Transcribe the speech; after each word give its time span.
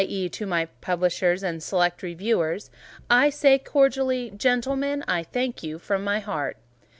e._, 0.03 0.31
to 0.31 0.47
my 0.47 0.65
Publishers 0.65 1.43
and 1.43 1.57
the 1.57 1.61
select 1.63 2.01
Reviewers, 2.01 2.71
I 3.07 3.29
say 3.29 3.59
cordially, 3.59 4.31
Gentlemen, 4.35 5.03
I 5.07 5.21
thank 5.21 5.61
you 5.61 5.77
from 5.77 6.03
my 6.03 6.19
heart. 6.19 6.57